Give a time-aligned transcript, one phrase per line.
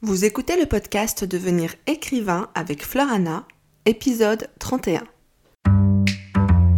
[0.00, 3.42] Vous écoutez le podcast Devenir écrivain avec Florana,
[3.84, 5.02] épisode 31.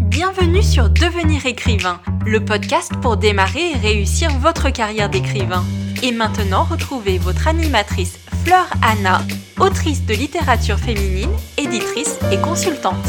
[0.08, 5.62] Bienvenue sur Devenir écrivain, le podcast pour démarrer et réussir votre carrière d'écrivain.
[6.02, 9.20] Et maintenant, retrouvez votre animatrice Fleur Anna,
[9.58, 13.06] autrice de littérature féminine, éditrice et consultante.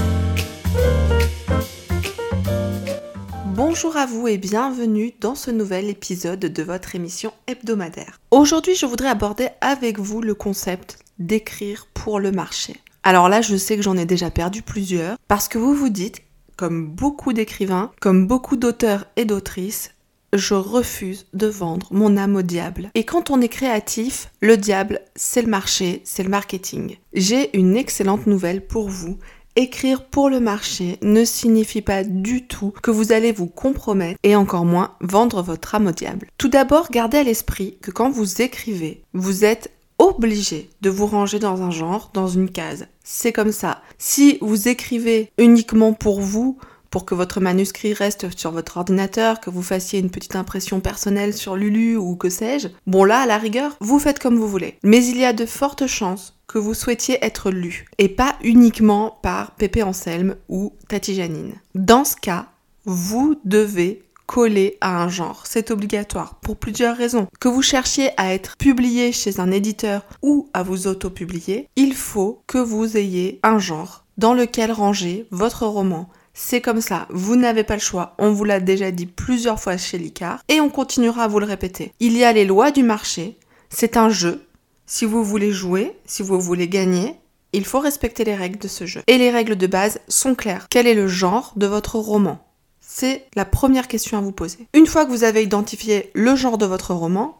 [3.63, 8.19] Bonjour à vous et bienvenue dans ce nouvel épisode de votre émission hebdomadaire.
[8.31, 12.77] Aujourd'hui, je voudrais aborder avec vous le concept d'écrire pour le marché.
[13.03, 16.23] Alors là, je sais que j'en ai déjà perdu plusieurs parce que vous vous dites,
[16.57, 19.91] comme beaucoup d'écrivains, comme beaucoup d'auteurs et d'autrices,
[20.33, 22.89] je refuse de vendre mon âme au diable.
[22.95, 26.97] Et quand on est créatif, le diable, c'est le marché, c'est le marketing.
[27.13, 29.19] J'ai une excellente nouvelle pour vous
[29.57, 34.37] Écrire pour le marché ne signifie pas du tout que vous allez vous compromettre et
[34.37, 36.27] encore moins vendre votre âme au diable.
[36.37, 41.39] Tout d'abord, gardez à l'esprit que quand vous écrivez, vous êtes obligé de vous ranger
[41.39, 42.87] dans un genre, dans une case.
[43.03, 43.81] C'est comme ça.
[43.97, 46.57] Si vous écrivez uniquement pour vous,
[46.89, 51.33] pour que votre manuscrit reste sur votre ordinateur, que vous fassiez une petite impression personnelle
[51.33, 54.77] sur Lulu ou que sais-je, bon là, à la rigueur, vous faites comme vous voulez.
[54.83, 59.17] Mais il y a de fortes chances que vous souhaitiez être lu, et pas uniquement
[59.21, 61.53] par Pépé Anselme ou Tati Janine.
[61.75, 62.47] Dans ce cas,
[62.83, 65.43] vous devez coller à un genre.
[65.45, 67.27] C'est obligatoire pour plusieurs raisons.
[67.39, 72.41] Que vous cherchiez à être publié chez un éditeur ou à vous auto-publier, il faut
[72.47, 76.09] que vous ayez un genre dans lequel ranger votre roman.
[76.33, 79.77] C'est comme ça, vous n'avez pas le choix, on vous l'a déjà dit plusieurs fois
[79.77, 81.93] chez Licard et on continuera à vous le répéter.
[81.99, 83.37] Il y a les lois du marché,
[83.69, 84.45] c'est un jeu,
[84.91, 87.15] si vous voulez jouer, si vous voulez gagner,
[87.53, 89.01] il faut respecter les règles de ce jeu.
[89.07, 90.67] Et les règles de base sont claires.
[90.69, 92.45] Quel est le genre de votre roman?
[92.81, 94.67] C'est la première question à vous poser.
[94.73, 97.37] Une fois que vous avez identifié le genre de votre roman,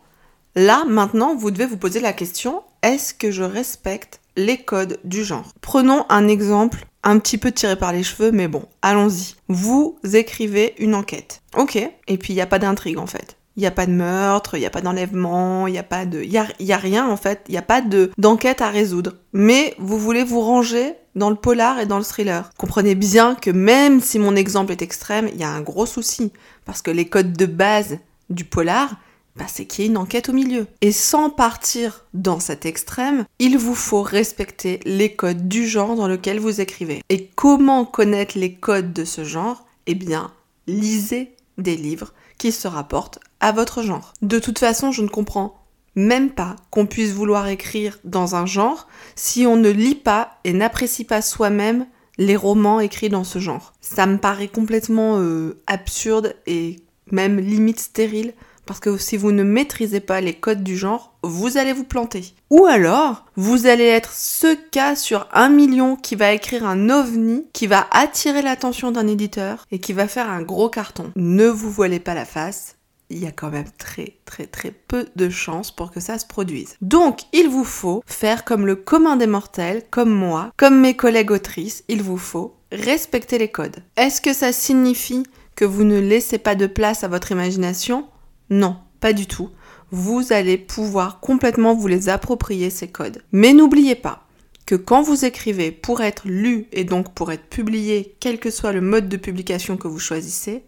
[0.55, 5.25] là, maintenant, vous devez vous poser la question, est-ce que je respecte les codes du
[5.25, 5.52] genre?
[5.59, 9.35] Prenons un exemple un petit peu tiré par les cheveux, mais bon, allons-y.
[9.49, 11.41] Vous écrivez une enquête.
[11.57, 13.35] Ok, et puis il n'y a pas d'intrigue en fait.
[13.57, 16.06] Il n'y a pas de meurtre, il n'y a pas d'enlèvement, il n'y a pas
[16.06, 16.22] de...
[16.22, 19.13] Il y a, rien en fait, il n'y a pas de d'enquête à résoudre.
[19.34, 22.50] Mais vous voulez vous ranger dans le polar et dans le thriller.
[22.57, 26.31] Comprenez bien que même si mon exemple est extrême, il y a un gros souci.
[26.66, 27.97] Parce que les codes de base
[28.29, 28.95] du polar,
[29.35, 30.68] bah, c'est qu'il y ait une enquête au milieu.
[30.81, 36.07] Et sans partir dans cet extrême, il vous faut respecter les codes du genre dans
[36.07, 37.01] lequel vous écrivez.
[37.09, 39.66] Et comment connaître les codes de ce genre?
[39.88, 40.31] Eh bien,
[40.68, 44.13] lisez des livres qui se rapportent à votre genre.
[44.22, 45.57] De toute façon, je ne comprends
[45.96, 50.53] même pas qu'on puisse vouloir écrire dans un genre si on ne lit pas et
[50.53, 51.85] n'apprécie pas soi-même
[52.18, 53.74] les romans écrits dans ce genre.
[53.81, 56.78] Ça me paraît complètement euh, absurde et
[57.12, 58.34] même limite stérile
[58.66, 62.34] parce que si vous ne maîtrisez pas les codes du genre, vous allez vous planter.
[62.51, 67.46] Ou alors, vous allez être ce cas sur un million qui va écrire un ovni,
[67.53, 71.12] qui va attirer l'attention d'un éditeur et qui va faire un gros carton.
[71.16, 72.78] Ne vous voilez pas la face,
[73.11, 76.25] il y a quand même très très très peu de chances pour que ça se
[76.25, 76.75] produise.
[76.81, 81.31] Donc, il vous faut faire comme le commun des mortels, comme moi, comme mes collègues
[81.31, 83.83] autrices, il vous faut respecter les codes.
[83.97, 85.23] Est-ce que ça signifie
[85.55, 88.07] que vous ne laissez pas de place à votre imagination?
[88.50, 89.50] Non, pas du tout.
[89.91, 93.21] Vous allez pouvoir complètement vous les approprier ces codes.
[93.33, 94.25] Mais n'oubliez pas
[94.66, 98.71] que quand vous écrivez pour être lu et donc pour être publié, quel que soit
[98.71, 100.63] le mode de publication que vous choisissez,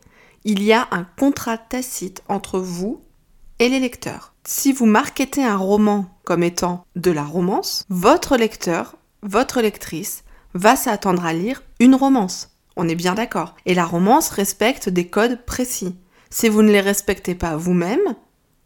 [0.46, 3.02] il y a un contrat tacite entre vous
[3.60, 4.34] et les lecteurs.
[4.46, 10.76] Si vous marketez un roman comme étant de la romance, votre lecteur, votre lectrice, va
[10.76, 12.50] s'attendre à lire une romance.
[12.76, 13.56] On est bien d'accord.
[13.66, 15.96] Et la romance respecte des codes précis.
[16.30, 18.16] Si vous ne les respectez pas vous-même,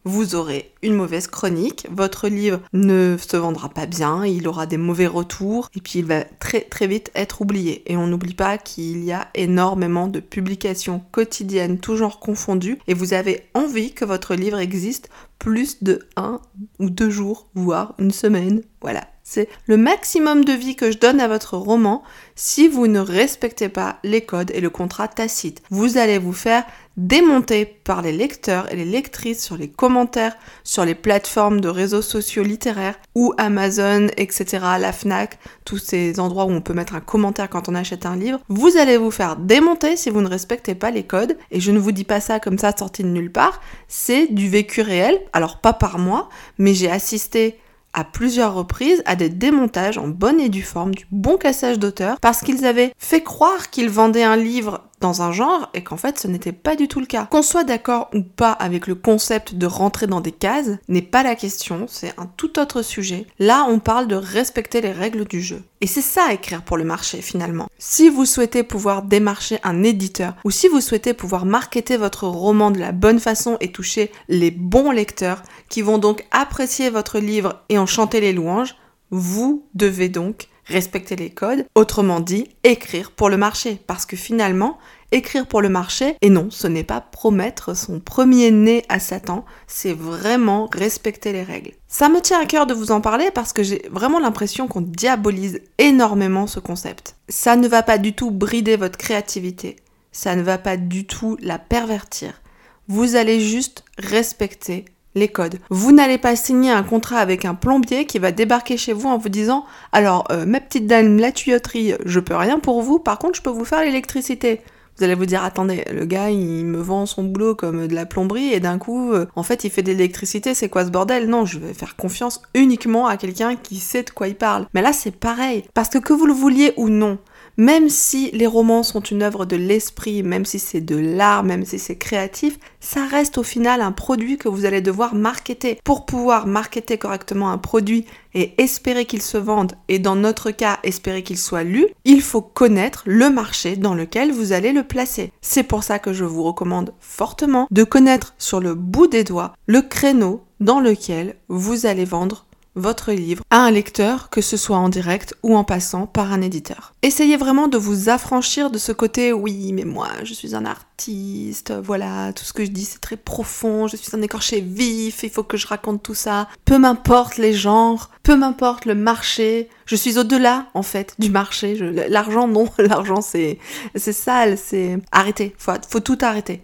[0.08, 4.78] vous aurez une mauvaise chronique, votre livre ne se vendra pas bien, il aura des
[4.78, 7.84] mauvais retours, et puis il va très très vite être oublié.
[7.92, 13.14] Et on n'oublie pas qu'il y a énormément de publications quotidiennes, toujours confondues, et vous
[13.14, 15.10] avez envie que votre livre existe
[15.40, 16.42] plus de un
[16.80, 18.62] ou deux jours, voire une semaine.
[18.82, 22.04] Voilà, c'est le maximum de vie que je donne à votre roman
[22.36, 25.62] si vous ne respectez pas les codes et le contrat tacite.
[25.70, 26.64] Vous allez vous faire
[26.98, 32.02] démonter par les lecteurs et les lectrices sur les commentaires, sur les plateformes de réseaux
[32.02, 37.02] sociaux littéraires ou Amazon, etc., la FNAC, tous ces endroits où on peut mettre un
[37.02, 38.40] commentaire quand on achète un livre.
[38.50, 41.38] Vous allez vous faire démonter si vous ne respectez pas les codes.
[41.52, 43.62] Et je ne vous dis pas ça comme ça sorti de nulle part.
[43.88, 45.20] C'est du vécu réel.
[45.34, 47.60] Alors pas par moi, mais j'ai assisté
[47.94, 52.20] à plusieurs reprises à des démontages en bonne et due forme, du bon cassage d'auteur,
[52.20, 56.20] parce qu'ils avaient fait croire qu'ils vendaient un livre dans un genre et qu'en fait
[56.20, 57.26] ce n'était pas du tout le cas.
[57.26, 61.24] Qu'on soit d'accord ou pas avec le concept de rentrer dans des cases n'est pas
[61.24, 63.28] la question, c'est un tout autre sujet.
[63.40, 65.64] Là, on parle de respecter les règles du jeu.
[65.82, 67.68] Et c'est ça écrire pour le marché finalement.
[67.78, 72.72] Si vous souhaitez pouvoir démarcher un éditeur ou si vous souhaitez pouvoir marketer votre roman
[72.72, 77.62] de la bonne façon et toucher les bons lecteurs qui vont donc apprécier votre livre
[77.70, 78.76] et en chanter les louanges,
[79.12, 83.80] vous devez donc respecter les codes, autrement dit, écrire pour le marché.
[83.88, 84.78] Parce que finalement,
[85.12, 89.46] écrire pour le marché, et non, ce n'est pas promettre son premier nez à Satan,
[89.68, 91.72] c'est vraiment respecter les règles.
[91.88, 94.82] Ça me tient à cœur de vous en parler parce que j'ai vraiment l'impression qu'on
[94.82, 97.16] diabolise énormément ce concept.
[97.30, 99.78] Ça ne va pas du tout brider votre créativité,
[100.12, 102.42] ça ne va pas du tout la pervertir.
[102.88, 104.86] Vous allez juste respecter
[105.26, 105.60] codes.
[105.72, 109.18] Vous n'allez pas signer un contrat avec un plombier qui va débarquer chez vous en
[109.18, 113.18] vous disant alors euh, ma petite dame la tuyauterie je peux rien pour vous par
[113.18, 114.62] contre je peux vous faire l'électricité.
[114.98, 118.06] Vous allez vous dire attendez le gars il me vend son boulot comme de la
[118.06, 121.28] plomberie et d'un coup euh, en fait il fait de l'électricité c'est quoi ce bordel?
[121.28, 124.68] Non je vais faire confiance uniquement à quelqu'un qui sait de quoi il parle.
[124.74, 127.18] Mais là c'est pareil parce que que vous le vouliez ou non
[127.58, 131.66] même si les romans sont une œuvre de l'esprit, même si c'est de l'art, même
[131.66, 135.80] si c'est créatif, ça reste au final un produit que vous allez devoir marketer.
[135.84, 140.80] Pour pouvoir marketer correctement un produit et espérer qu'il se vende, et dans notre cas
[140.84, 145.32] espérer qu'il soit lu, il faut connaître le marché dans lequel vous allez le placer.
[145.42, 149.54] C'est pour ça que je vous recommande fortement de connaître sur le bout des doigts
[149.66, 152.47] le créneau dans lequel vous allez vendre
[152.78, 156.42] votre livre à un lecteur, que ce soit en direct ou en passant par un
[156.42, 156.94] éditeur.
[157.02, 161.74] Essayez vraiment de vous affranchir de ce côté oui, mais moi je suis un artiste,
[161.84, 165.30] voilà, tout ce que je dis c'est très profond, je suis un écorché vif, il
[165.30, 166.48] faut que je raconte tout ça.
[166.66, 171.76] Peu m'importe les genres, peu m'importe le marché, je suis au-delà en fait du marché.
[172.10, 173.58] L'argent non, l'argent c'est
[173.96, 176.62] c'est sale, c'est arrêtez, faut, faut tout arrêter.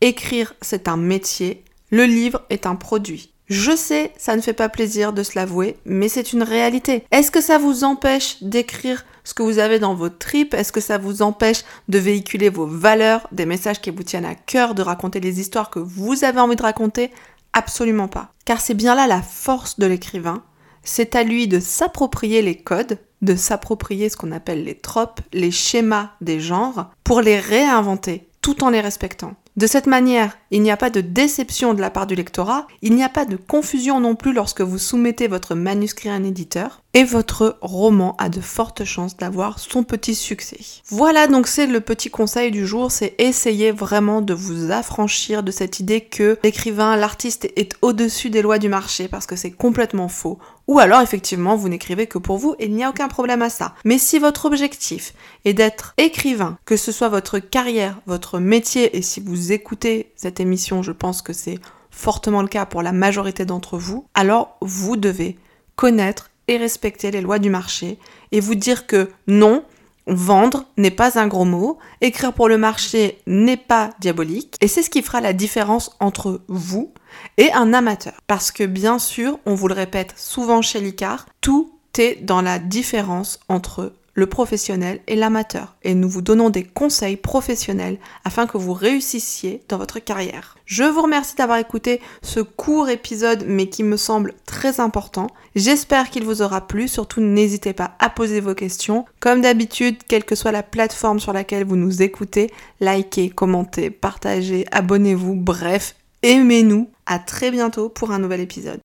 [0.00, 3.32] Écrire c'est un métier, le livre est un produit.
[3.46, 7.04] Je sais, ça ne fait pas plaisir de se l'avouer, mais c'est une réalité.
[7.12, 10.52] Est-ce que ça vous empêche d'écrire ce que vous avez dans vos tripes?
[10.52, 14.34] Est-ce que ça vous empêche de véhiculer vos valeurs, des messages qui vous tiennent à
[14.34, 17.12] cœur, de raconter les histoires que vous avez envie de raconter?
[17.52, 18.32] Absolument pas.
[18.44, 20.42] Car c'est bien là la force de l'écrivain.
[20.82, 25.52] C'est à lui de s'approprier les codes, de s'approprier ce qu'on appelle les tropes, les
[25.52, 29.34] schémas des genres, pour les réinventer tout en les respectant.
[29.56, 32.94] De cette manière, il n'y a pas de déception de la part du lectorat, il
[32.94, 36.82] n'y a pas de confusion non plus lorsque vous soumettez votre manuscrit à un éditeur,
[36.92, 40.58] et votre roman a de fortes chances d'avoir son petit succès.
[40.88, 45.50] Voilà donc c'est le petit conseil du jour, c'est essayer vraiment de vous affranchir de
[45.50, 50.08] cette idée que l'écrivain, l'artiste est au-dessus des lois du marché, parce que c'est complètement
[50.08, 50.38] faux.
[50.68, 53.50] Ou alors effectivement vous n'écrivez que pour vous et il n'y a aucun problème à
[53.50, 53.74] ça.
[53.84, 55.14] Mais si votre objectif
[55.44, 60.40] est d'être écrivain, que ce soit votre carrière, votre métier, et si vous écoutez cette
[60.40, 61.58] émission, je pense que c'est
[61.90, 65.38] fortement le cas pour la majorité d'entre vous, alors vous devez
[65.76, 67.98] connaître et respecter les lois du marché
[68.32, 69.64] et vous dire que non,
[70.08, 74.84] Vendre n'est pas un gros mot, écrire pour le marché n'est pas diabolique, et c'est
[74.84, 76.92] ce qui fera la différence entre vous
[77.36, 78.14] et un amateur.
[78.26, 82.58] Parce que bien sûr, on vous le répète souvent chez l'ICAR, tout est dans la
[82.58, 85.76] différence entre le professionnel et l'amateur.
[85.82, 90.56] Et nous vous donnons des conseils professionnels afin que vous réussissiez dans votre carrière.
[90.64, 95.28] Je vous remercie d'avoir écouté ce court épisode mais qui me semble très important.
[95.54, 96.88] J'espère qu'il vous aura plu.
[96.88, 99.04] Surtout n'hésitez pas à poser vos questions.
[99.20, 104.64] Comme d'habitude, quelle que soit la plateforme sur laquelle vous nous écoutez, likez, commentez, partagez,
[104.72, 105.94] abonnez-vous, bref,
[106.26, 106.90] aimez-nous.
[107.06, 108.80] À très bientôt pour un nouvel épisode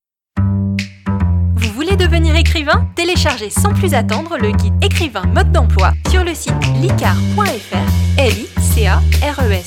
[1.81, 2.87] voulez devenir écrivain?
[2.95, 8.47] Téléchargez sans plus attendre le guide écrivain mode d'emploi sur le site licar.fr, l i
[8.61, 9.61] c a r e.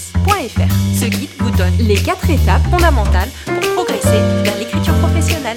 [0.95, 5.57] Ce guide vous donne les quatre étapes fondamentales pour progresser vers l'écriture professionnelle.